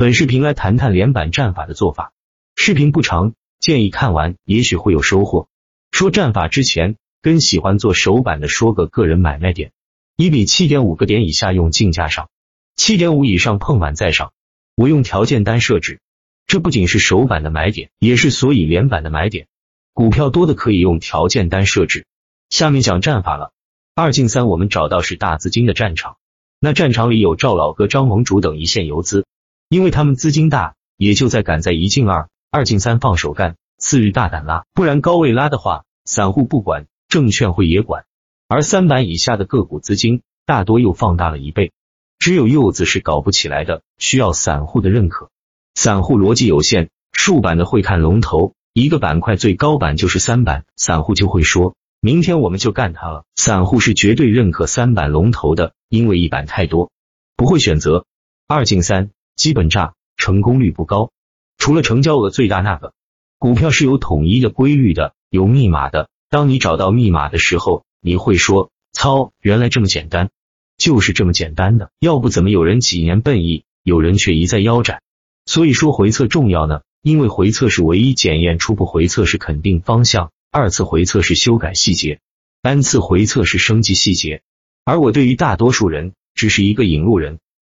[0.00, 2.12] 本视频来谈谈连板战法的做法。
[2.54, 5.48] 视频不长，建议看完，也许会有收获。
[5.90, 9.72] 说战法之前，跟喜欢做手板的说个个人买卖点：
[10.14, 12.28] 一比七点五个点以下用竞价上，
[12.76, 14.32] 七点五以上碰满再上。
[14.76, 15.98] 我用条件单设置，
[16.46, 19.48] 这不仅是手板的买点，也是所以连板的买点。
[19.94, 22.06] 股票多的可以用条件单设置。
[22.50, 23.50] 下面讲战法了。
[23.96, 26.18] 二进三，我们找到是大资金的战场，
[26.60, 29.26] 那战场里有赵老哥、张盟主等一线游资。
[29.68, 38.06] 因为他们资金大，也就在赶在一进二、二进三放手干，次日大胆拉，不然高位拉的话，散户不管，证券会也管。
[38.48, 41.72] 而三板以下的个股资金大多又放大了一倍，
[42.18, 45.28] 只有柚子是搞不起来的，需要散户的认可。
[45.74, 53.24] 散户逻辑有限，竖板的会看龙头，一个板块最高板就是三板，散户就会说明天我们就干它了。
[53.36, 56.90] 散户是绝对认可三板龙头的，因为一板太多，
[57.36, 58.06] 不会选择
[58.46, 59.10] 二进三。
[59.38, 61.12] 基本炸成功率不高，
[61.58, 62.92] 除了成交额最大那个
[63.38, 66.10] 股票是有统一的规律的，有密码的。
[66.28, 70.30] 当你找到密码的时候，你会说：“操，原来这么简单，
[70.76, 75.02] 就是这么简单的。”要不怎么有人几年奔亿，有人却一再腰斩？
[75.46, 82.18] 所以说回测重要呢，因为回测是唯一检验初步回测是肯定方向，二次回测是修改细节，
[82.60, 84.42] 单次回测是升级细节。
[84.84, 87.38] 而我对于大多数人只是一个引路人。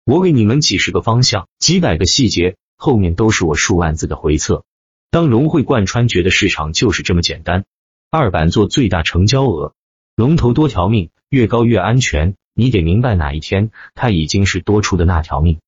[0.08, 4.64] 我给你们几十个方向，几百个细节，后面都是我数万字的回测。
[5.10, 7.66] 当融会贯穿，觉得市场就是这么简单。
[8.10, 9.74] 二板做最大成交额，
[10.16, 12.36] 龙头多条命，越高越安全。
[12.54, 15.58] 你得明白哪一天它已经是多出的那条命。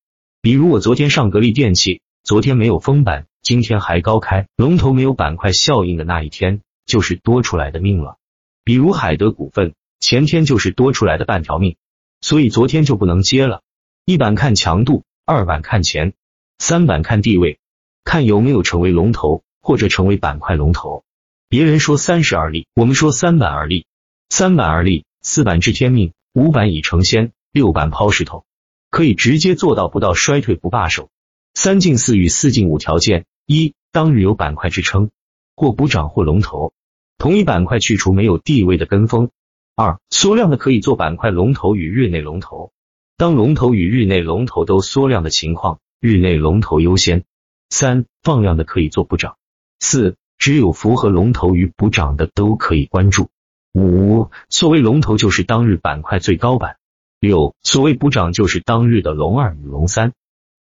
[0.41, 8.17] 比如我昨天上格力电器，昨天没有封板，今天还高开，龙头没有板块效应的那一天，就是多出来的命了。
[8.63, 11.75] 比如海德股份，前天就是多出来的半条命，
[12.21, 13.61] 所以昨天就不能接了。
[14.03, 16.13] 一板看强度，二板看钱，
[16.57, 17.59] 三板看地位，
[18.03, 21.03] 看有没有成为龙头或者成为板块龙头。
[21.47, 23.85] 别人说三十而立，我们说三板而立。
[24.29, 28.43] 三板而立，四板知天命，五板已成仙，六板抛石头，
[28.89, 31.09] 可以直接做到不到衰退不罢手。
[31.53, 35.11] 三进四与四进五条件：一、当日有板块支撑
[35.55, 36.73] 或补涨或龙头，
[37.19, 39.27] 同一板块去除没有地位的跟风；
[39.75, 42.71] 二、缩量的可以做板块龙头与日内龙头。
[43.21, 47.23] 当龙头与日内龙头都缩量的情况，日内龙头优先。
[47.69, 49.35] 三放量的可以做补涨。
[49.79, 53.29] 四只有符合龙头与补涨的都可以关注。
[53.73, 56.77] 五所谓龙头就是当日板块最高板。
[57.19, 60.13] 六所谓补涨就是当日的龙二与龙三。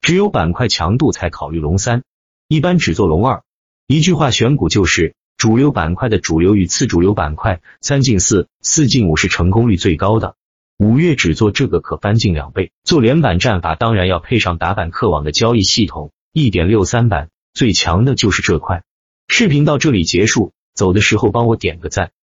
[0.02, 2.02] 只有板块强度才考虑龙三，
[2.46, 3.42] 一般只做龙二。
[3.86, 10.36] 一句话选股就是主流板块的主流与次主流板块，三进四，四进五是成功率最高的。
[10.80, 18.82] 五月只做这个可翻近两倍，做连板战法当然要配上打板客网的交易系统，一点六三板最强的就是这块。
[19.28, 22.12] 视频到这里结束，走的时候帮我点个赞。